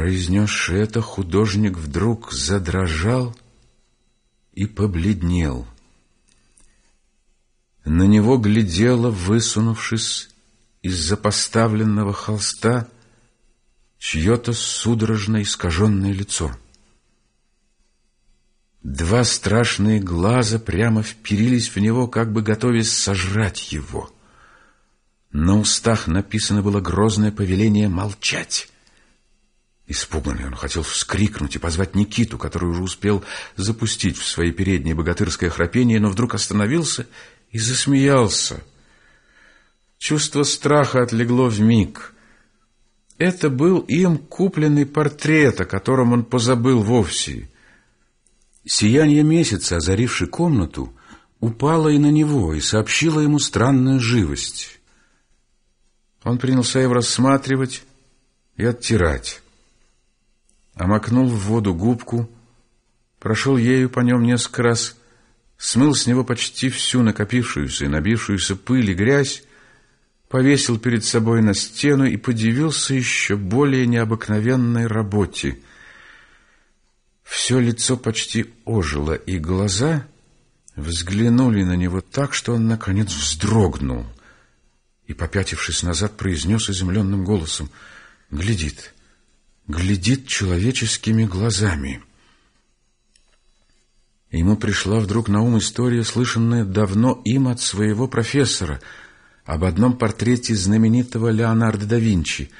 Произнесший 0.00 0.80
это, 0.80 1.02
художник 1.02 1.76
вдруг 1.76 2.32
задрожал 2.32 3.36
и 4.54 4.64
побледнел. 4.64 5.66
На 7.84 8.04
него 8.04 8.38
глядело, 8.38 9.10
высунувшись 9.10 10.30
из-за 10.80 11.18
поставленного 11.18 12.14
холста, 12.14 12.88
чье-то 13.98 14.54
судорожно 14.54 15.42
искаженное 15.42 16.14
лицо. 16.14 16.50
Два 18.82 19.22
страшные 19.24 20.00
глаза 20.00 20.58
прямо 20.58 21.02
вперились 21.02 21.68
в 21.68 21.76
него, 21.76 22.08
как 22.08 22.32
бы 22.32 22.40
готовясь 22.40 22.90
сожрать 22.90 23.70
его. 23.70 24.10
На 25.30 25.58
устах 25.58 26.06
написано 26.06 26.62
было 26.62 26.80
грозное 26.80 27.32
повеление 27.32 27.90
молчать. 27.90 28.70
Испуганный 29.90 30.46
он 30.46 30.54
хотел 30.54 30.84
вскрикнуть 30.84 31.56
и 31.56 31.58
позвать 31.58 31.96
Никиту, 31.96 32.38
который 32.38 32.68
уже 32.68 32.80
успел 32.80 33.24
запустить 33.56 34.16
в 34.16 34.24
свои 34.24 34.52
передние 34.52 34.94
богатырское 34.94 35.50
храпение, 35.50 35.98
но 35.98 36.10
вдруг 36.10 36.32
остановился 36.32 37.08
и 37.50 37.58
засмеялся. 37.58 38.62
Чувство 39.98 40.44
страха 40.44 41.02
отлегло 41.02 41.48
в 41.48 41.60
миг. 41.60 42.14
Это 43.18 43.50
был 43.50 43.80
им 43.80 44.18
купленный 44.18 44.86
портрет, 44.86 45.60
о 45.60 45.64
котором 45.64 46.12
он 46.12 46.24
позабыл 46.24 46.84
вовсе. 46.84 47.50
Сияние 48.64 49.24
месяца, 49.24 49.78
озаривший 49.78 50.28
комнату, 50.28 50.94
упало 51.40 51.88
и 51.88 51.98
на 51.98 52.12
него, 52.12 52.54
и 52.54 52.60
сообщило 52.60 53.18
ему 53.18 53.40
странную 53.40 53.98
живость. 53.98 54.78
Он 56.22 56.38
принялся 56.38 56.78
его 56.78 56.94
рассматривать 56.94 57.82
и 58.56 58.64
оттирать. 58.64 59.42
Омакнул 60.80 61.26
в 61.26 61.38
воду 61.40 61.74
губку, 61.74 62.30
прошел 63.18 63.58
ею 63.58 63.90
по 63.90 64.00
нем 64.00 64.22
несколько 64.22 64.62
раз, 64.62 64.96
смыл 65.58 65.94
с 65.94 66.06
него 66.06 66.24
почти 66.24 66.70
всю 66.70 67.02
накопившуюся 67.02 67.84
и 67.84 67.88
набившуюся 67.88 68.56
пыль 68.56 68.90
и 68.90 68.94
грязь, 68.94 69.44
повесил 70.30 70.78
перед 70.78 71.04
собой 71.04 71.42
на 71.42 71.52
стену 71.52 72.06
и 72.06 72.16
подивился 72.16 72.94
еще 72.94 73.36
более 73.36 73.86
необыкновенной 73.86 74.86
работе— 74.86 75.58
все 77.24 77.60
лицо 77.60 77.98
почти 77.98 78.46
ожило, 78.64 79.12
и 79.12 79.38
глаза 79.38 80.06
взглянули 80.76 81.62
на 81.62 81.76
него 81.76 82.00
так, 82.00 82.32
что 82.32 82.54
он, 82.54 82.68
наконец, 82.68 83.14
вздрогнул 83.14 84.06
и, 85.06 85.12
попятившись 85.12 85.82
назад, 85.82 86.16
произнес 86.16 86.70
изумленным 86.70 87.24
голосом 87.24 87.70
«Глядит, 88.30 88.94
глядит 89.70 90.26
человеческими 90.26 91.24
глазами». 91.24 92.02
Ему 94.30 94.56
пришла 94.56 95.00
вдруг 95.00 95.28
на 95.28 95.42
ум 95.42 95.58
история, 95.58 96.04
слышанная 96.04 96.64
давно 96.64 97.20
им 97.24 97.48
от 97.48 97.60
своего 97.60 98.06
профессора, 98.06 98.80
об 99.44 99.64
одном 99.64 99.96
портрете 99.98 100.54
знаменитого 100.54 101.30
Леонардо 101.30 101.86
да 101.86 101.98
Винчи, 101.98 102.50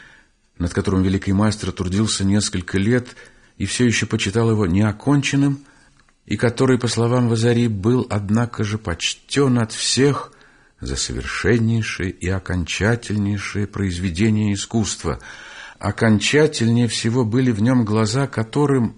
над 0.58 0.72
которым 0.72 1.02
великий 1.02 1.32
мастер 1.32 1.70
трудился 1.70 2.24
несколько 2.24 2.78
лет– 2.78 3.16
и 3.60 3.66
все 3.66 3.84
еще 3.84 4.06
почитал 4.06 4.50
его 4.50 4.66
неоконченным, 4.66 5.66
и 6.24 6.38
который, 6.38 6.78
по 6.78 6.88
словам 6.88 7.28
Вазари, 7.28 7.66
был, 7.66 8.06
однако 8.08 8.64
же, 8.64 8.78
почтен 8.78 9.58
от 9.58 9.72
всех 9.72 10.32
за 10.80 10.96
совершеннейшее 10.96 12.10
и 12.10 12.26
окончательнейшее 12.26 13.66
произведение 13.66 14.54
искусства. 14.54 15.20
Окончательнее 15.80 16.88
всего 16.88 17.24
были 17.24 17.50
в 17.50 17.62
нем 17.62 17.86
глаза, 17.86 18.26
которым 18.26 18.96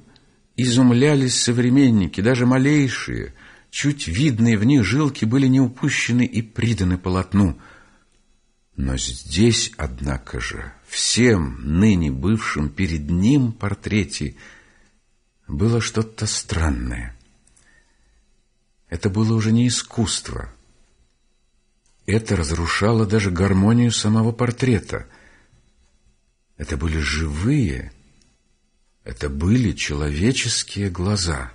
изумлялись 0.56 1.40
современники, 1.40 2.20
даже 2.20 2.44
малейшие, 2.44 3.34
чуть 3.70 4.08
видные 4.08 4.58
в 4.58 4.64
них 4.64 4.82
жилки 4.82 5.24
были 5.24 5.46
не 5.46 5.60
упущены 5.60 6.26
и 6.26 6.42
приданы 6.42 6.98
полотну. 6.98 7.56
Но 8.74 8.96
здесь, 8.96 9.72
однако 9.76 10.40
же, 10.40 10.72
всем 10.88 11.78
ныне 11.78 12.10
бывшим 12.10 12.68
перед 12.68 13.08
ним 13.08 13.52
портрете 13.52 14.34
было 15.46 15.80
что-то 15.80 16.26
странное. 16.26 17.16
Это 18.88 19.08
было 19.08 19.34
уже 19.34 19.52
не 19.52 19.68
искусство. 19.68 20.52
Это 22.06 22.34
разрушало 22.34 23.06
даже 23.06 23.30
гармонию 23.30 23.92
самого 23.92 24.32
портрета. 24.32 25.06
Это 26.56 26.76
были 26.76 26.98
живые, 26.98 27.92
это 29.04 29.28
были 29.28 29.72
человеческие 29.72 30.90
глаза. 30.90 31.52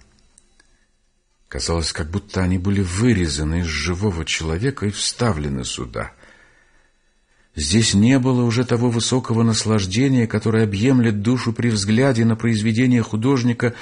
Казалось, 1.48 1.94
как 1.94 2.10
будто 2.10 2.42
они 2.42 2.58
были 2.58 2.82
вырезаны 2.82 3.62
из 3.62 3.68
живого 3.68 4.26
человека 4.26 4.86
и 4.86 4.92
вставлены 4.92 5.64
сюда— 5.64 6.12
Здесь 7.58 7.96
не 7.96 8.20
было 8.20 8.44
уже 8.44 8.64
того 8.66 8.92
высокого 8.92 9.42
наслаждения, 9.42 10.28
которое 10.28 10.64
объемлет 10.64 11.24
душу 11.24 11.54
при 11.54 11.70
взгляде 11.70 12.24
на 12.24 12.36
произведение 12.36 13.02
художника, 13.02 13.74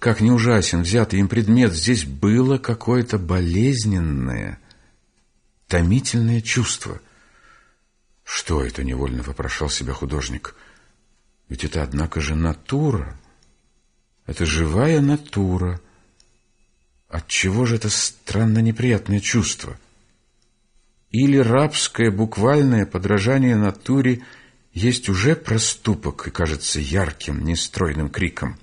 как 0.00 0.20
не 0.20 0.32
ужасен 0.32 0.82
взятый 0.82 1.20
им 1.20 1.28
предмет. 1.28 1.72
Здесь 1.72 2.04
было 2.04 2.58
какое-то 2.58 3.18
болезненное, 3.18 4.58
томительное 5.68 6.40
чувство. 6.40 7.00
Что 8.32 8.62
это, 8.64 8.84
невольно 8.84 9.22
вопрошал 9.22 9.68
себя 9.68 9.92
художник? 9.92 10.54
Ведь 11.48 11.64
это, 11.64 11.82
однако 11.82 12.20
же, 12.20 12.34
натура. 12.34 13.18
Это 14.26 14.46
живая 14.46 15.00
натура. 15.00 15.80
Отчего 17.08 17.66
же 17.66 17.76
это 17.76 17.90
странно 17.90 18.60
неприятное 18.60 19.20
чувство?— 19.20 19.78
или 21.10 21.38
рабское 21.38 22.10
буквальное 22.10 22.86
подражание 22.86 23.56
натуре 23.56 24.22
есть 24.72 25.08
уже 25.08 25.34
проступок 25.34 26.28
и 26.28 26.30
кажется 26.30 26.78
ярким, 26.78 27.44
нестройным 27.44 28.08
криком. 28.08 28.56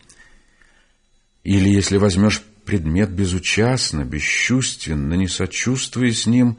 Или 1.44 1.70
если 1.70 1.98
возьмешь 1.98 2.42
предмет 2.66 3.10
безучастно, 3.10 4.06
бесчувственно, 4.06 5.16
не 5.16 5.28
сочувствуя 5.28 6.12
с 6.12 6.26
ним, 6.26 6.58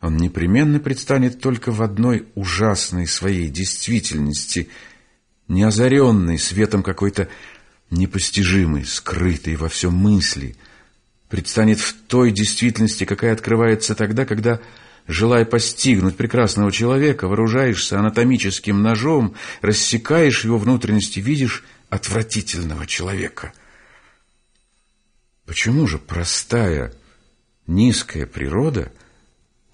он 0.00 0.16
непременно 0.16 0.80
предстанет 0.80 1.40
только 1.40 1.72
в 1.72 1.82
одной 1.82 2.26
ужасной 2.34 3.06
своей 3.06 3.48
действительности, 3.48 4.68
не 5.48 5.62
озаренной 5.62 6.38
светом 6.38 6.82
какой-то 6.82 7.28
непостижимой, 7.90 8.84
скрытой 8.84 9.56
во 9.56 9.68
всем 9.68 9.94
мысли, 9.94 10.56
предстанет 11.28 11.80
в 11.80 11.94
той 12.06 12.30
действительности, 12.30 13.04
какая 13.04 13.32
открывается 13.32 13.94
тогда, 13.94 14.24
когда 14.24 14.60
Желая 15.10 15.44
постигнуть 15.44 16.16
прекрасного 16.16 16.70
человека, 16.70 17.26
вооружаешься 17.26 17.98
анатомическим 17.98 18.80
ножом, 18.80 19.34
рассекаешь 19.60 20.44
его 20.44 20.56
внутренности, 20.56 21.18
видишь 21.18 21.64
отвратительного 21.88 22.86
человека. 22.86 23.52
Почему 25.46 25.88
же 25.88 25.98
простая, 25.98 26.92
низкая 27.66 28.24
природа 28.24 28.92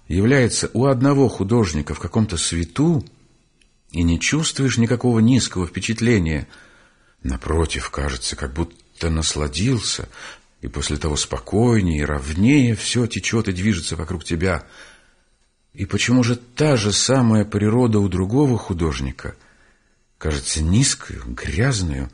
является 0.07 0.69
у 0.73 0.85
одного 0.85 1.27
художника 1.27 1.93
в 1.93 1.99
каком-то 1.99 2.37
свету, 2.37 3.05
и 3.91 4.03
не 4.03 4.19
чувствуешь 4.19 4.77
никакого 4.77 5.19
низкого 5.19 5.65
впечатления? 5.65 6.47
Напротив, 7.23 7.89
кажется, 7.89 8.35
как 8.35 8.53
будто 8.53 9.09
насладился, 9.09 10.09
и 10.61 10.67
после 10.67 10.97
того 10.97 11.15
спокойнее 11.15 11.99
и 11.99 12.05
ровнее 12.05 12.75
все 12.75 13.07
течет 13.07 13.47
и 13.47 13.53
движется 13.53 13.95
вокруг 13.95 14.23
тебя– 14.23 14.65
и 15.77 15.85
почему 15.85 16.23
же 16.23 16.35
та 16.35 16.75
же 16.75 16.91
самая 16.91 17.45
природа 17.45 17.99
у 17.99 18.09
другого 18.09 18.57
художника 18.57 19.35
кажется 20.17 20.63
низкою, 20.63 21.23
грязную, 21.27 22.09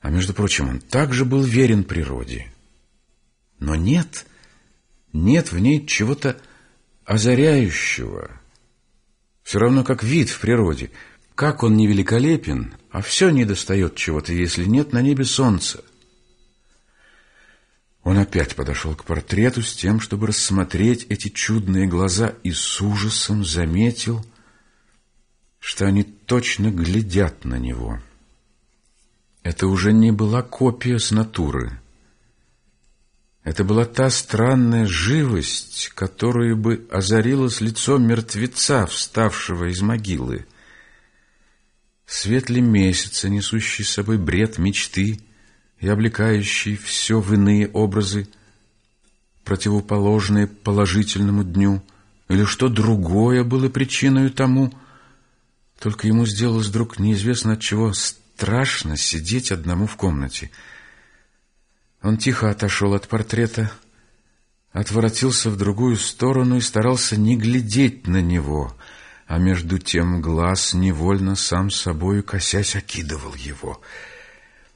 а 0.00 0.10
между 0.10 0.32
прочим, 0.32 0.68
он 0.68 0.78
также 0.78 1.24
был 1.24 1.42
верен 1.42 1.82
природе. 1.82 2.52
Но 3.58 3.74
нет, 3.74 4.24
нет 5.12 5.50
в 5.50 5.58
ней 5.58 5.84
чего-то 5.84 6.40
озаряющего. 7.06 8.30
Все 9.42 9.58
равно 9.58 9.84
как 9.84 10.02
вид 10.02 10.28
в 10.28 10.40
природе. 10.40 10.90
Как 11.34 11.62
он 11.62 11.76
не 11.76 11.86
великолепен, 11.86 12.74
а 12.90 13.00
все 13.00 13.30
не 13.30 13.44
достает 13.44 13.94
чего-то, 13.94 14.32
если 14.32 14.64
нет 14.64 14.92
на 14.92 15.02
небе 15.02 15.24
солнца. 15.24 15.84
Он 18.02 18.18
опять 18.18 18.54
подошел 18.56 18.94
к 18.94 19.04
портрету 19.04 19.62
с 19.62 19.74
тем, 19.74 20.00
чтобы 20.00 20.28
рассмотреть 20.28 21.06
эти 21.08 21.28
чудные 21.28 21.86
глаза, 21.86 22.34
и 22.42 22.52
с 22.52 22.80
ужасом 22.80 23.44
заметил, 23.44 24.24
что 25.58 25.86
они 25.86 26.04
точно 26.04 26.70
глядят 26.70 27.44
на 27.44 27.58
него. 27.58 28.00
Это 29.42 29.66
уже 29.66 29.92
не 29.92 30.10
была 30.10 30.42
копия 30.42 30.98
с 30.98 31.10
натуры. 31.10 31.78
Это 33.46 33.62
была 33.62 33.84
та 33.84 34.10
странная 34.10 34.86
живость, 34.88 35.92
которую 35.94 36.56
бы 36.56 36.84
озарила 36.90 37.48
с 37.48 37.60
лицом 37.60 38.02
мертвеца, 38.02 38.86
вставшего 38.86 39.66
из 39.70 39.80
могилы. 39.82 40.46
Светли 42.06 42.58
месяца, 42.58 43.28
несущий 43.28 43.84
с 43.84 43.90
собой 43.90 44.18
бред 44.18 44.58
мечты 44.58 45.20
и 45.78 45.86
облекающий 45.86 46.74
все 46.74 47.20
в 47.20 47.32
иные 47.34 47.68
образы, 47.68 48.26
противоположные 49.44 50.48
положительному 50.48 51.44
дню, 51.44 51.84
или 52.28 52.42
что 52.42 52.68
другое 52.68 53.44
было 53.44 53.68
причиной 53.68 54.30
тому, 54.30 54.74
только 55.78 56.08
ему 56.08 56.26
сделалось 56.26 56.66
вдруг 56.66 56.98
неизвестно 56.98 57.52
от 57.52 57.60
чего 57.60 57.92
страшно 57.92 58.96
сидеть 58.96 59.52
одному 59.52 59.86
в 59.86 59.94
комнате. 59.94 60.50
Он 62.06 62.18
тихо 62.18 62.50
отошел 62.50 62.94
от 62.94 63.08
портрета, 63.08 63.72
отворотился 64.70 65.50
в 65.50 65.56
другую 65.56 65.96
сторону 65.96 66.58
и 66.58 66.60
старался 66.60 67.16
не 67.16 67.36
глядеть 67.36 68.06
на 68.06 68.22
него, 68.22 68.76
а 69.26 69.38
между 69.38 69.80
тем 69.80 70.20
глаз 70.20 70.72
невольно 70.72 71.34
сам 71.34 71.68
собою 71.68 72.22
косясь 72.22 72.76
окидывал 72.76 73.34
его. 73.34 73.82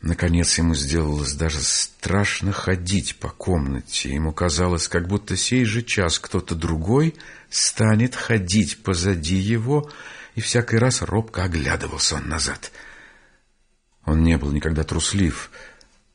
Наконец 0.03 0.59
ему 0.59 0.75
сделалось 0.75 1.35
даже 1.35 1.61
страшно 1.61 2.51
ходить 2.51 3.15
по 3.21 3.29
комнате. 3.29 4.13
Ему 4.13 4.33
казалось, 4.33 4.89
как 4.89 5.07
будто 5.07 5.37
сей 5.37 5.65
же 5.65 5.83
час 5.83 6.19
кто-то 6.19 6.57
другой 6.57 7.15
станет 7.49 8.17
ходить 8.17 8.83
позади 8.83 9.37
его, 9.37 9.89
и 10.35 10.41
всякий 10.41 10.79
раз 10.79 11.01
робко 11.01 11.45
оглядывался 11.45 12.17
он 12.17 12.29
назад. 12.29 12.73
Он 14.05 14.25
не 14.25 14.37
был 14.37 14.51
никогда 14.51 14.83
труслив, 14.83 15.53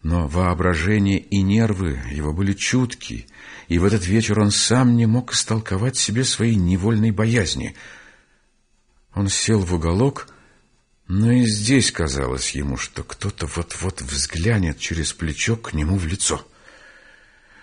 но 0.06 0.28
воображение 0.28 1.18
и 1.18 1.42
нервы 1.42 2.00
его 2.12 2.32
были 2.32 2.54
чутки, 2.54 3.26
и 3.68 3.80
в 3.80 3.86
этот 3.86 4.06
вечер 4.06 4.40
он 4.40 4.52
сам 4.52 4.96
не 4.96 5.08
мог 5.08 5.34
истолковать 5.34 5.98
себе 5.98 6.24
своей 6.24 6.58
невольной 6.58 7.10
боязни. 7.10 7.76
Он 9.16 9.30
сел 9.30 9.62
в 9.62 9.74
уголок, 9.74 10.28
но 11.08 11.32
и 11.32 11.48
здесь 11.48 11.92
казалось 11.92 12.52
ему, 12.52 12.78
что 12.78 13.02
кто-то 13.02 13.48
вот-вот 13.48 14.04
взглянет 14.04 14.78
через 14.78 15.12
плечо 15.12 15.56
к 15.56 15.74
нему 15.74 15.98
в 15.98 16.06
лицо. 16.06 16.48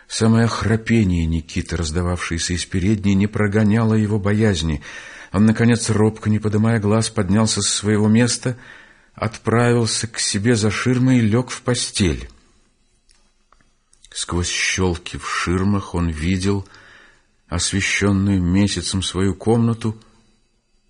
Самое 0.09 0.49
храпение 0.49 1.27
Никиты, 1.27 1.77
раздававшееся 1.77 2.55
из 2.55 2.67
передней, 2.67 3.15
не 3.15 3.29
прогоняло 3.29 3.95
его 3.95 4.19
боязни. 4.19 4.83
Он, 5.31 5.47
наконец, 5.47 5.89
робко, 5.91 6.29
не 6.29 6.41
поднимая 6.41 6.81
глаз, 6.81 7.09
поднялся 7.09 7.63
с 7.63 7.69
своего 7.69 8.09
места, 8.09 8.59
отправился 9.15 10.07
к 10.07 10.19
себе 10.19 10.57
за 10.57 10.71
ширмой 10.71 11.19
и 11.19 11.23
лег 11.23 11.51
в 11.51 11.63
постель. 11.63 12.29
Сквозь 14.11 14.49
щелки 14.49 15.17
в 15.17 15.29
ширмах 15.29 15.95
он 15.95 16.11
видел 16.11 16.67
освещенную 17.49 18.43
месяцем 18.43 19.03
свою 19.03 19.35
комнату 19.35 19.99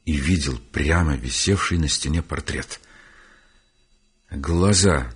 и 0.05 0.13
видел 0.13 0.59
прямо 0.73 1.17
висевший 1.17 1.79
на 1.79 1.89
стене 1.89 2.23
портрет. 2.23 2.81
Глаза 4.31 5.13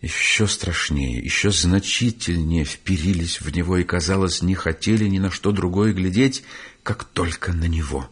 еще 0.00 0.46
страшнее, 0.46 1.18
еще 1.18 1.50
значительнее 1.50 2.64
вперились 2.64 3.40
в 3.40 3.54
него 3.54 3.78
и, 3.78 3.84
казалось, 3.84 4.42
не 4.42 4.54
хотели 4.54 5.06
ни 5.06 5.18
на 5.18 5.30
что 5.30 5.50
другое 5.50 5.92
глядеть, 5.92 6.44
как 6.82 7.04
только 7.04 7.52
на 7.52 7.64
него. 7.64 8.08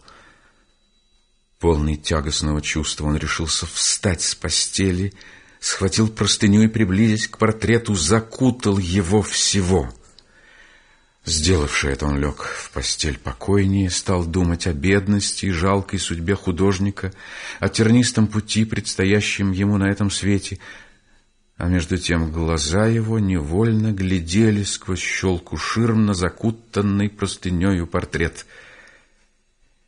Полный 1.58 1.96
тягостного 1.96 2.60
чувства 2.60 3.06
он 3.06 3.16
решился 3.16 3.66
встать 3.66 4.20
с 4.20 4.34
постели, 4.34 5.14
схватил 5.58 6.08
простыню 6.08 6.62
и, 6.62 6.68
приблизясь 6.68 7.28
к 7.28 7.38
портрету, 7.38 7.94
закутал 7.94 8.78
его 8.78 9.22
всего. 9.22 9.90
Сделавши 11.24 11.88
это, 11.88 12.06
он 12.06 12.20
лег 12.20 12.42
в 12.42 12.70
постель 12.70 13.18
покойнее, 13.18 13.90
стал 13.90 14.24
думать 14.24 14.68
о 14.68 14.72
бедности 14.72 15.46
и 15.46 15.50
жалкой 15.50 15.98
судьбе 15.98 16.36
художника, 16.36 17.12
о 17.58 17.68
тернистом 17.68 18.28
пути, 18.28 18.64
предстоящем 18.64 19.50
ему 19.50 19.76
на 19.76 19.90
этом 19.90 20.08
свете, 20.10 20.60
а 21.56 21.68
между 21.68 21.96
тем 21.98 22.30
глаза 22.30 22.86
его 22.86 23.18
невольно 23.18 23.90
глядели 23.90 24.62
сквозь 24.62 25.00
щелку 25.00 25.56
ширм 25.56 26.06
на 26.06 26.14
закутанный 26.14 27.08
простынею 27.08 27.88
портрет. 27.88 28.46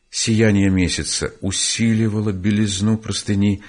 Сияние 0.09 0.69
месяца 0.69 1.33
усиливало 1.41 2.31
белизну 2.31 2.97
простыни, 2.97 3.63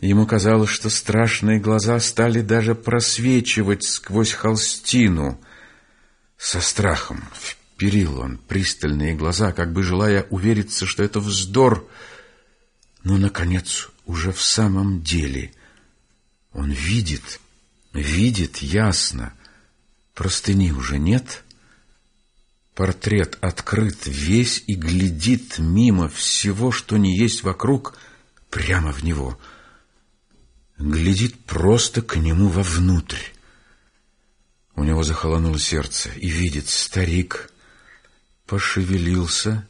Ему 0.00 0.26
казалось, 0.26 0.68
что 0.70 0.90
страшные 0.90 1.58
глаза 1.58 1.98
стали 2.00 2.42
даже 2.42 2.74
просвечивать 2.74 3.82
сквозь 3.84 4.32
холстину. 4.32 5.40
Со 6.36 6.60
страхом 6.60 7.24
вперил 7.32 8.20
он 8.20 8.36
пристальные 8.36 9.14
глаза, 9.14 9.52
как 9.52 9.72
бы 9.72 9.82
желая 9.82 10.26
увериться, 10.28 10.84
что 10.84 11.02
это 11.02 11.18
вздор. 11.18 11.88
Но, 13.04 13.16
наконец, 13.16 13.88
уже 14.04 14.32
в 14.32 14.42
самом 14.42 15.02
деле 15.02 15.52
он 16.52 16.70
видит, 16.72 17.40
видит 17.94 18.58
ясно. 18.58 19.32
Простыни 20.12 20.72
уже 20.72 20.98
нет. 20.98 21.42
Портрет 22.76 23.38
открыт 23.40 24.06
весь 24.06 24.62
и 24.68 24.76
глядит 24.76 25.58
мимо 25.58 26.08
всего, 26.08 26.70
что 26.70 26.96
не 26.96 27.16
есть 27.18 27.42
вокруг, 27.42 27.98
прямо 28.50 28.92
в 28.92 29.02
него— 29.02 29.36
глядит 30.78 31.38
просто 31.44 32.02
к 32.02 32.16
нему 32.16 32.48
вовнутрь. 32.48 33.22
У 34.74 34.84
него 34.84 35.02
захолонуло 35.02 35.58
сердце, 35.58 36.10
и 36.10 36.28
видит, 36.28 36.68
старик 36.68 37.50
пошевелился 38.46 39.66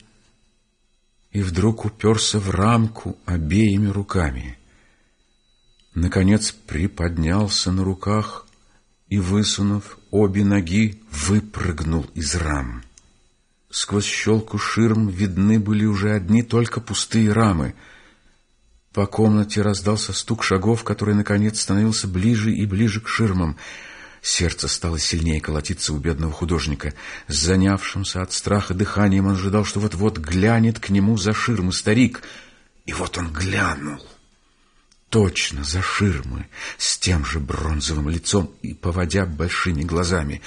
и 1.30 1.42
вдруг 1.42 1.84
уперся 1.84 2.38
в 2.38 2.50
рамку 2.50 3.18
обеими 3.26 3.88
руками. 3.88 4.58
Наконец 5.94 6.50
приподнялся 6.50 7.72
на 7.72 7.84
руках 7.84 8.46
и, 9.08 9.18
высунув 9.18 9.98
обе 10.10 10.44
ноги, 10.44 11.02
выпрыгнул 11.10 12.02
из 12.14 12.34
рам. 12.34 12.85
Сквозь 13.76 14.06
щелку 14.06 14.56
ширм 14.56 15.08
видны 15.08 15.58
были 15.58 15.84
уже 15.84 16.12
одни 16.12 16.42
только 16.42 16.80
пустые 16.80 17.30
рамы— 17.30 17.74
по 18.96 19.06
комнате 19.06 19.60
раздался 19.60 20.14
стук 20.14 20.42
шагов, 20.42 20.82
который, 20.82 21.14
наконец, 21.14 21.60
становился 21.60 22.08
ближе 22.08 22.50
и 22.50 22.64
ближе 22.64 23.02
к 23.02 23.08
ширмам. 23.08 23.58
Сердце 24.22 24.68
стало 24.68 24.98
сильнее 24.98 25.42
колотиться 25.42 25.92
у 25.92 25.98
бедного 25.98 26.32
художника. 26.32 26.94
С 27.28 27.36
занявшимся 27.36 28.22
от 28.22 28.32
страха 28.32 28.72
дыханием 28.72 29.26
он 29.26 29.34
ожидал, 29.34 29.66
что 29.66 29.80
вот-вот 29.80 30.16
глянет 30.16 30.80
к 30.80 30.88
нему 30.88 31.18
за 31.18 31.34
ширмы 31.34 31.74
старик. 31.74 32.22
И 32.86 32.94
вот 32.94 33.18
он 33.18 33.30
глянул. 33.30 34.02
Точно 35.10 35.62
за 35.62 35.82
ширмы, 35.82 36.48
с 36.78 36.96
тем 36.96 37.26
же 37.26 37.38
бронзовым 37.38 38.08
лицом 38.08 38.50
и 38.62 38.72
поводя 38.72 39.26
большими 39.26 39.82
глазами. 39.82 40.40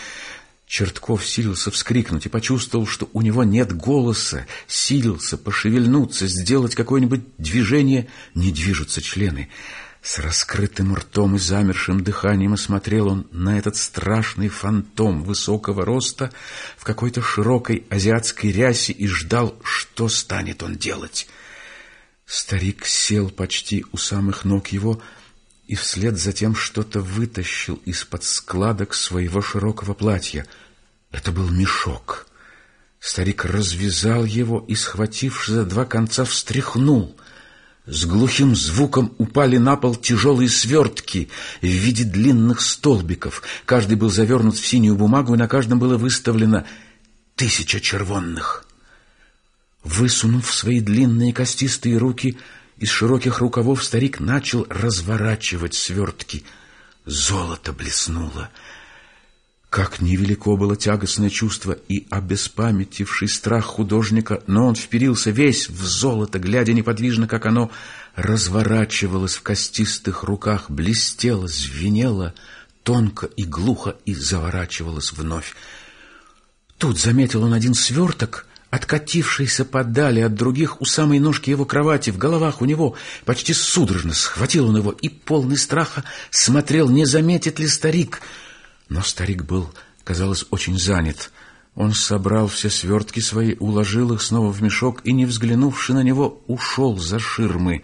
Чертков 0.69 1.25
силился 1.25 1.71
вскрикнуть 1.71 2.27
и 2.27 2.29
почувствовал, 2.29 2.85
что 2.85 3.09
у 3.13 3.23
него 3.23 3.43
нет 3.43 3.75
голоса, 3.75 4.45
силился 4.67 5.35
пошевельнуться, 5.35 6.27
сделать 6.27 6.75
какое-нибудь 6.75 7.21
движение, 7.39 8.07
не 8.35 8.51
движутся 8.51 9.01
члены. 9.01 9.49
С 10.03 10.19
раскрытым 10.19 10.93
ртом 10.93 11.37
и 11.37 11.39
замершим 11.39 12.03
дыханием 12.03 12.53
осмотрел 12.53 13.07
он 13.07 13.27
на 13.31 13.57
этот 13.57 13.77
страшный 13.77 14.47
фантом 14.47 15.23
высокого 15.23 15.83
роста 15.85 16.31
в 16.77 16.83
какой-то 16.83 17.23
широкой 17.23 17.87
азиатской 17.89 18.51
рясе 18.51 18.93
и 18.93 19.07
ждал, 19.07 19.59
что 19.63 20.07
станет 20.07 20.61
он 20.61 20.75
делать. 20.75 21.27
Старик 22.27 22.85
сел 22.85 23.31
почти 23.31 23.85
у 23.91 23.97
самых 23.97 24.45
ног 24.45 24.67
его, 24.67 25.01
и 25.69 25.75
вслед 25.75 26.17
за 26.17 26.33
тем 26.33 26.55
что-то 26.55 26.99
вытащил 26.99 27.75
из-под 27.85 28.23
складок 28.23 28.95
своего 28.95 29.39
широкого 29.39 29.93
платья. 29.93 30.47
Это 31.11 31.31
был 31.31 31.47
мешок. 31.47 32.25
Старик 32.99 33.45
развязал 33.45 34.25
его 34.25 34.65
и, 34.67 34.73
схватившись 34.73 35.53
за 35.53 35.65
два 35.65 35.85
конца, 35.85 36.25
встряхнул. 36.25 37.15
С 37.85 38.05
глухим 38.05 38.55
звуком 38.55 39.13
упали 39.19 39.57
на 39.57 39.75
пол 39.75 39.95
тяжелые 39.95 40.49
свертки 40.49 41.29
в 41.61 41.67
виде 41.67 42.03
длинных 42.03 42.61
столбиков. 42.61 43.43
Каждый 43.65 43.95
был 43.95 44.09
завернут 44.09 44.55
в 44.57 44.65
синюю 44.65 44.95
бумагу, 44.95 45.35
и 45.35 45.37
на 45.37 45.47
каждом 45.47 45.77
было 45.77 45.97
выставлено 45.97 46.65
тысяча 47.35 47.79
червонных. 47.79 48.65
Высунув 49.83 50.51
свои 50.51 50.79
длинные 50.79 51.31
костистые 51.31 51.99
руки, 51.99 52.39
из 52.79 52.89
широких 52.89 53.39
рукавов 53.39 53.83
старик 53.83 54.19
начал 54.19 54.65
разворачивать 54.69 55.73
свертки. 55.73 56.43
Золото 57.05 57.73
блеснуло. 57.73 58.49
Как 59.69 60.01
невелико 60.01 60.55
было 60.55 60.75
тягостное 60.75 61.29
чувство 61.29 61.73
и 61.73 62.07
обеспамятивший 62.09 63.27
страх 63.27 63.65
художника, 63.65 64.41
но 64.47 64.65
он 64.65 64.75
вперился 64.75 65.29
весь 65.29 65.69
в 65.69 65.83
золото, 65.85 66.39
глядя 66.39 66.73
неподвижно, 66.73 67.27
как 67.27 67.45
оно 67.45 67.69
разворачивалось 68.15 69.35
в 69.35 69.43
костистых 69.43 70.23
руках, 70.23 70.71
блестело, 70.71 71.47
звенело, 71.47 72.33
тонко 72.83 73.27
и 73.27 73.43
глухо 73.43 73.95
и 74.05 74.15
заворачивалось 74.15 75.11
вновь. 75.11 75.53
Тут 76.79 76.97
заметил 76.97 77.43
он 77.43 77.53
один 77.53 77.75
сверток, 77.75 78.47
откатившийся 78.69 79.65
подали 79.65 80.19
от 80.21 80.35
других 80.35 80.81
у 80.81 80.85
самой 80.85 81.19
ножки 81.19 81.49
его 81.49 81.65
кровати, 81.65 82.11
в 82.11 82.17
головах 82.17 82.61
у 82.61 82.65
него 82.65 82.95
почти 83.25 83.53
судорожно 83.53 84.13
схватил 84.13 84.69
он 84.69 84.77
его 84.77 84.91
и, 84.91 85.09
полный 85.09 85.57
страха, 85.57 86.03
смотрел, 86.29 86.89
не 86.89 87.05
заметит 87.05 87.59
ли 87.59 87.67
старик. 87.67 88.21
Но 88.87 89.01
старик 89.01 89.43
был, 89.43 89.71
казалось, 90.03 90.45
очень 90.51 90.77
занят. 90.77 91.31
Он 91.75 91.93
собрал 91.93 92.47
все 92.47 92.69
свертки 92.69 93.19
свои, 93.19 93.55
уложил 93.59 94.13
их 94.13 94.21
снова 94.21 94.51
в 94.51 94.61
мешок 94.61 95.01
и, 95.03 95.13
не 95.13 95.25
взглянувши 95.25 95.93
на 95.93 96.03
него, 96.03 96.43
ушел 96.47 96.97
за 96.97 97.19
ширмы. 97.19 97.83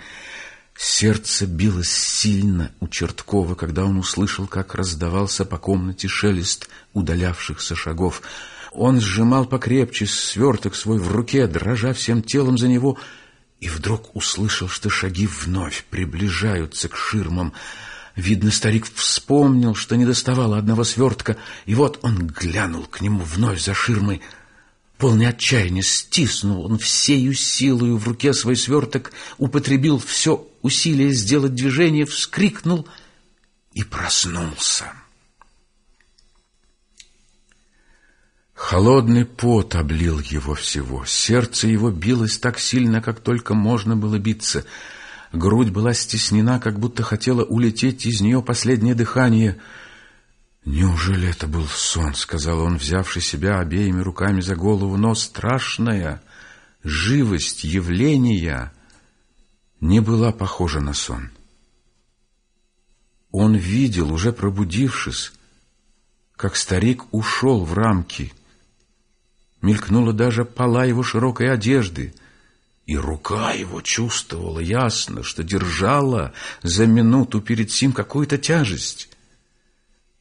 Сердце 0.78 1.48
билось 1.48 1.92
сильно 1.92 2.72
у 2.82 2.88
Черткова, 2.90 3.56
когда 3.56 3.86
он 3.86 3.98
услышал, 3.98 4.46
как 4.48 4.76
раздавался 4.76 5.46
по 5.46 5.58
комнате 5.58 6.10
шелест 6.10 6.68
удалявшихся 6.94 7.76
шагов. 7.76 8.22
Он 8.76 9.00
сжимал 9.00 9.46
покрепче 9.46 10.06
сверток 10.06 10.76
свой 10.76 11.00
в 11.00 11.12
руке, 11.12 11.48
дрожа 11.48 11.94
всем 11.94 12.22
телом 12.22 12.58
за 12.58 12.68
него, 12.68 12.98
и 13.60 13.70
вдруг 13.70 14.16
услышал, 14.16 14.68
что 14.68 14.90
шаги 14.90 15.28
вновь 15.28 15.86
приближаются 15.90 16.90
к 16.90 16.96
ширмам. 16.96 17.54
Видно, 18.16 18.52
старик 18.52 18.86
вспомнил, 18.94 19.76
что 19.76 19.96
не 19.96 20.06
доставало 20.06 20.58
одного 20.58 20.84
свертка, 20.84 21.38
и 21.66 21.74
вот 21.74 22.00
он 22.02 22.28
глянул 22.28 22.84
к 22.84 23.02
нему 23.02 23.24
вновь 23.24 23.62
за 23.62 23.74
ширмой— 23.74 24.22
Полный 24.98 25.28
отчаяния 25.28 25.82
стиснул 25.82 26.66
он 26.66 26.78
всею 26.78 27.34
силою 27.34 27.98
в 27.98 28.08
руке 28.08 28.34
свой 28.34 28.56
сверток, 28.56 29.12
употребил 29.38 30.00
все 30.00 30.48
усилие 30.62 31.12
сделать 31.12 31.54
движение, 31.54 32.06
вскрикнул 32.06 32.88
и 33.74 33.84
проснулся. 33.84 34.94
Холодный 38.56 39.26
пот 39.26 39.76
облил 39.76 40.20
его 40.20 40.56
всего. 40.56 41.06
Сердце 41.06 41.68
его 41.68 41.92
билось 41.92 42.40
так 42.40 42.58
сильно, 42.58 43.02
как 43.02 43.20
только 43.20 43.54
можно 43.54 43.96
было 43.96 44.18
биться. 44.18 44.66
Грудь 45.32 45.70
была 45.70 45.94
стеснена, 45.94 46.60
как 46.60 46.80
будто 46.80 47.04
хотела 47.04 47.44
улететь 47.44 48.08
из 48.08 48.22
нее 48.22 48.42
последнее 48.42 48.96
дыхание— 48.96 49.62
«Неужели 50.66 51.30
это 51.30 51.46
был 51.48 51.68
сон?»— 51.68 52.14
сказал 52.16 52.62
он, 52.62 52.78
взявший 52.78 53.22
себя 53.22 53.60
обеими 53.60 54.02
руками 54.02 54.42
за 54.42 54.56
голову. 54.56 54.98
Но 54.98 55.14
страшная 55.14 56.24
живость 56.84 57.64
явления 57.64 58.74
не 59.80 60.00
была 60.00 60.32
похожа 60.32 60.80
на 60.80 60.96
сон. 60.96 61.30
Он 63.32 63.56
видел, 63.56 64.12
уже 64.12 64.34
пробудившись, 64.34 65.34
как 66.36 66.56
старик 66.56 67.04
ушел 67.12 67.64
в 67.64 67.74
рамки. 67.76 68.34
Мелькнула 69.66 70.14
даже 70.14 70.46
пола 70.46 70.86
его 70.86 71.02
широкой 71.02 71.52
одежды, 71.52 72.14
и 72.86 72.96
рука 72.96 73.52
его 73.54 73.82
чувствовала 73.82 74.60
ясно, 74.60 75.24
что 75.24 75.42
держала 75.42 76.34
за 76.62 76.86
минуту 76.86 77.42
перед 77.42 77.72
сим 77.72 77.92
какую-то 77.92 78.38
тяжесть. 78.38 79.10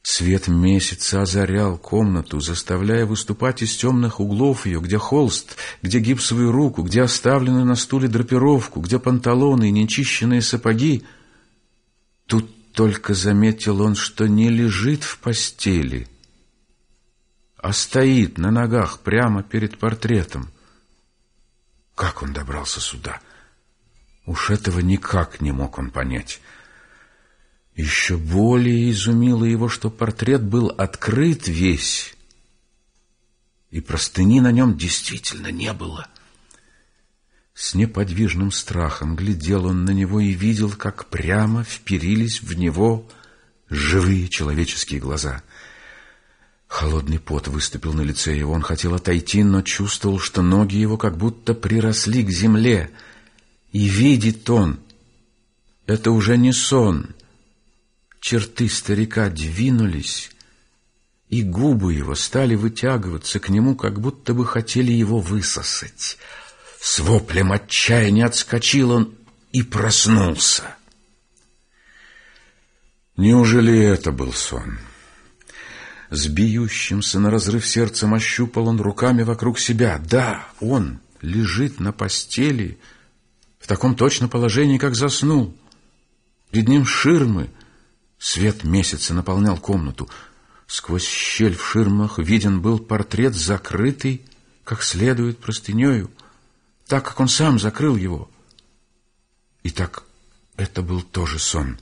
Свет 0.01 0.47
месяца 0.47 1.21
озарял 1.21 1.77
комнату, 1.77 2.39
заставляя 2.39 3.05
выступать 3.05 3.61
из 3.61 3.75
темных 3.75 4.19
углов 4.19 4.65
ее, 4.65 4.81
где 4.81 4.97
холст, 4.97 5.57
где 5.83 5.99
гипсовую 5.99 6.51
руку, 6.51 6.81
где 6.81 7.03
оставленную 7.03 7.65
на 7.65 7.75
стуле 7.75 8.07
драпировку, 8.07 8.79
где 8.79 8.97
панталоны 8.97 9.69
и 9.69 9.71
нечищенные 9.71 10.41
сапоги. 10.41 11.03
Тут 12.25 12.71
только 12.73 13.13
заметил 13.13 13.81
он, 13.81 13.93
что 13.93 14.27
не 14.27 14.49
лежит 14.49 15.03
в 15.03 15.19
постели, 15.19 16.07
а 17.65 17.73
стоит 17.73 18.37
на 18.37 18.51
ногах 18.51 18.99
прямо 18.99 19.41
перед 19.41 19.79
портретом. 19.79 20.51
Как 21.95 22.21
он 22.21 22.31
добрался 22.31 22.79
сюда? 22.79 23.19
Уж 24.27 24.51
этого 24.51 24.81
никак 24.81 25.41
не 25.41 25.51
мог 25.51 25.79
он 25.79 25.89
понять. 25.89 26.41
Еще 27.73 28.17
более 28.17 28.91
изумило 28.91 29.45
его, 29.45 29.67
что 29.67 29.89
портрет 29.89 30.43
был 30.43 30.67
открыт 30.67 31.47
весь, 31.47 32.15
и 33.71 33.81
простыни 33.81 34.41
на 34.41 34.51
нем 34.51 34.77
действительно 34.77 35.47
не 35.47 35.73
было. 35.73 36.07
С 37.55 37.73
неподвижным 37.73 38.51
страхом 38.51 39.15
глядел 39.15 39.65
он 39.65 39.85
на 39.85 39.89
него 39.89 40.19
и 40.19 40.33
видел, 40.33 40.71
как 40.71 41.07
прямо 41.07 41.63
вперились 41.63 42.43
в 42.43 42.53
него 42.53 43.09
живые 43.71 44.27
человеческие 44.29 44.99
глаза. 44.99 45.41
Холодный 46.67 47.19
пот 47.19 47.47
выступил 47.47 47.93
на 47.93 48.01
лице 48.01 48.35
его. 48.35 48.53
Он 48.53 48.61
хотел 48.61 48.95
отойти, 48.95 49.43
но 49.43 49.61
чувствовал, 49.61 50.19
что 50.19 50.41
ноги 50.41 50.75
его 50.75 50.97
как 50.97 51.17
будто 51.17 51.53
приросли 51.53 52.23
к 52.23 52.29
земле. 52.29 52.91
И 53.71 53.85
видит 53.85 54.49
он, 54.49 54.79
это 55.85 56.11
уже 56.11 56.37
не 56.37 56.51
сон— 56.51 57.07
черты 58.25 58.69
старика 58.69 59.29
двинулись, 59.29 60.31
и 61.29 61.43
губы 61.43 61.93
его 61.93 62.15
стали 62.15 62.55
вытягиваться 62.55 63.39
к 63.39 63.49
нему, 63.49 63.75
как 63.75 64.01
будто 64.01 64.33
бы 64.33 64.47
хотели 64.47 64.91
его 64.91 65.19
высосать. 65.19 66.17
С 66.81 66.97
воплем 66.97 67.51
отчаяния 67.51 68.25
отскочил 68.25 68.89
он 68.89 69.13
и 69.51 69.61
проснулся. 69.61 70.75
Неужели 73.15 73.79
это 73.79 74.11
был 74.11 74.33
сон? 74.33 74.79
С 76.15 76.27
бьющимся 76.27 77.19
на 77.19 77.29
разрыв 77.29 77.67
сердцем 77.67 78.13
ощупал 78.13 78.69
он 78.69 78.79
руками 78.79 79.23
вокруг 79.23 79.59
себя. 79.59 80.01
Да, 80.09 80.47
он 80.59 80.99
лежит 81.21 81.79
на 81.79 81.91
постели 81.91 82.79
в 83.59 83.67
таком 83.67 83.95
точно 83.95 84.27
положении, 84.27 84.77
как 84.77 84.95
заснул. 84.95 85.55
Перед 86.51 86.69
ним 86.69 86.85
ширмы— 86.85 87.49
Свет 88.17 88.63
месяца 88.63 89.13
наполнял 89.13 89.57
комнату. 89.57 90.09
Сквозь 90.67 91.05
щель 91.05 91.55
в 91.55 91.63
ширмах 91.63 92.17
виден 92.17 92.59
был 92.59 92.79
портрет, 92.79 93.35
закрытый, 93.35 94.25
как 94.63 94.81
следует, 94.81 95.37
простынею, 95.39 96.09
так, 96.87 97.05
как 97.05 97.19
он 97.19 97.27
сам 97.27 97.59
закрыл 97.59 97.95
его. 97.95 98.31
Итак, 99.63 100.03
это 100.57 100.81
был 100.81 101.03
тоже 101.03 101.37
сон. 101.37 101.77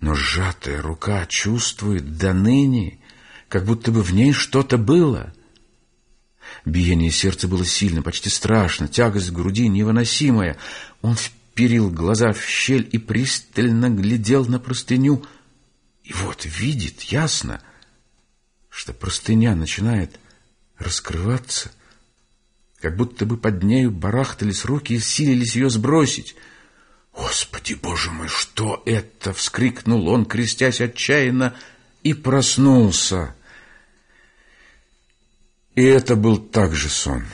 Но 0.00 0.14
сжатая 0.14 0.80
рука 0.80 1.26
чувствует 1.26 2.16
до 2.16 2.32
ныне, 2.32 2.98
как 3.48 3.64
будто 3.64 3.92
бы 3.92 4.02
в 4.02 4.12
ней 4.12 4.32
что-то 4.32 4.78
было. 4.78 5.34
Биение 6.64 7.10
сердца 7.10 7.48
было 7.48 7.64
сильно, 7.64 8.02
почти 8.02 8.30
страшно, 8.30 8.88
тягость 8.88 9.28
в 9.28 9.32
груди 9.34 9.68
невыносимая. 9.68 10.56
Он 11.02 11.16
вперил 11.16 11.90
глаза 11.90 12.32
в 12.32 12.42
щель 12.42 12.88
и 12.90 12.98
пристально 12.98 13.90
глядел 13.90 14.46
на 14.46 14.58
простыню. 14.58 15.24
И 16.02 16.12
вот 16.14 16.44
видит 16.44 17.02
ясно, 17.02 17.62
что 18.70 18.94
простыня 18.94 19.54
начинает 19.54 20.18
раскрываться, 20.78 21.70
как 22.80 22.96
будто 22.96 23.26
бы 23.26 23.36
под 23.36 23.62
нею 23.62 23.90
барахтались 23.90 24.64
руки 24.64 24.94
и 24.94 24.98
силились 24.98 25.56
ее 25.56 25.68
сбросить. 25.68 26.34
«Господи, 27.12 27.74
боже 27.74 28.10
мой, 28.10 28.28
что 28.28 28.82
это?»— 28.86 29.32
вскрикнул 29.34 30.08
он, 30.08 30.24
крестясь 30.24 30.80
отчаянно, 30.80 31.56
и 32.02 32.14
проснулся. 32.14 33.34
И 35.74 35.82
это 35.82 36.16
был 36.16 36.38
также 36.38 36.88
сон. 36.88 37.24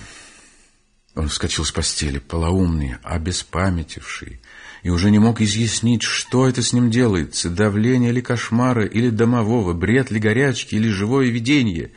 Он 1.14 1.28
вскочил 1.28 1.64
с 1.64 1.73
постели, 1.73 2.18
полоумный, 2.18 2.97
обеспамятивший, 3.02 4.40
и 4.83 4.90
уже 4.90 5.11
не 5.11 5.18
мог 5.18 5.40
изъяснить, 5.40 6.02
что 6.02 6.47
это 6.47 6.62
с 6.62 6.75
ним 6.75 6.90
делается, 6.90 7.49
давление 7.49 8.12
ли 8.12 8.21
кошмара, 8.21 8.85
или 8.85 9.09
домового, 9.09 9.73
бред 9.73 10.11
ли 10.11 10.21
горячки, 10.21 10.75
или 10.75 10.88
живое 10.88 11.28
видение. 11.28 11.92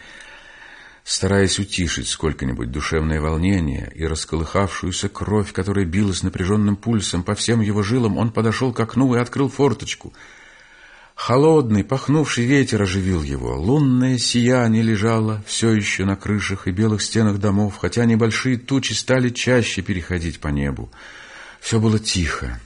Стараясь 1.09 1.57
утишить 1.57 2.07
сколько-нибудь 2.07 2.69
душевное 2.69 3.19
волнение 3.19 3.91
и 3.95 4.05
расколыхавшуюся 4.05 5.09
кровь, 5.09 5.51
которая 5.51 5.83
билась 5.83 6.21
напряженным 6.21 6.75
пульсом 6.75 7.23
по 7.23 7.33
всем 7.33 7.61
его 7.61 7.81
жилам, 7.81 8.19
он 8.19 8.31
подошел 8.31 8.71
к 8.71 8.79
окну 8.79 9.15
и 9.15 9.19
открыл 9.19 9.49
форточку— 9.49 10.13
Холодный, 11.15 11.83
пахнувший 11.83 12.45
ветер 12.45 12.83
оживил 12.83 13.23
его. 13.23 13.59
Лунное 13.59 14.17
сияние 14.17 14.81
лежало 14.83 15.43
все 15.45 15.71
еще 15.71 16.05
на 16.05 16.15
крышах 16.15 16.65
и 16.65 16.71
белых 16.71 17.01
стенах 17.01 17.39
домов, 17.39 17.75
хотя 17.77 18.05
небольшие 18.05 18.57
тучи 18.57 18.93
стали 18.93 19.27
чаще 19.27 19.81
переходить 19.81 20.39
по 20.39 20.47
небу. 20.47 20.89
Все 21.59 21.81
было 21.81 21.99
тихо. 21.99 22.61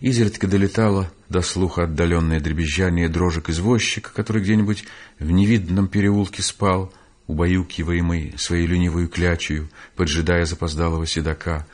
Изредка 0.00 0.48
долетало 0.48 1.12
до 1.28 1.42
слуха 1.42 1.84
отдаленное 1.84 2.40
дребезжание 2.40 3.08
дрожек 3.08 3.50
извозчика, 3.50 4.10
который 4.12 4.42
где-нибудь 4.42 4.84
в 5.20 5.30
невидном 5.30 5.86
переулке 5.86 6.42
спал, 6.42 6.92
убаюкиваемый 7.26 8.34
своей 8.36 8.66
ленивой 8.66 9.08
клячью, 9.08 9.68
поджидая 9.96 10.44
запоздалого 10.44 11.06
седока. 11.06 11.66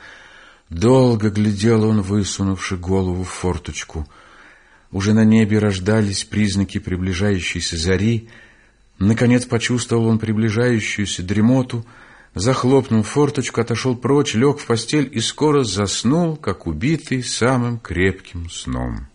Долго 0.69 1.29
глядел 1.29 1.83
он, 1.83 2.01
высунувши 2.01 2.77
голову 2.77 3.23
в 3.23 3.29
форточку— 3.29 4.07
уже 4.91 5.13
на 5.13 5.23
небе 5.23 5.59
рождались 5.59 6.23
признаки 6.23 6.79
приближающейся 6.79 7.77
зари. 7.77 8.29
Наконец 8.97 9.45
почувствовал 9.45 10.07
он 10.07 10.19
приближающуюся 10.19 11.23
дремоту, 11.23 11.85
захлопнул 12.33 13.03
форточку, 13.03 13.61
отошел 13.61 13.95
прочь, 13.95 14.33
лег 14.33 14.59
в 14.59 14.65
постель 14.65 15.09
и 15.11 15.19
скоро 15.19 15.63
заснул, 15.63 16.35
как 16.35 16.67
убитый 16.67 17.23
самым 17.23 17.79
крепким 17.79 18.49
сном. 18.49 19.07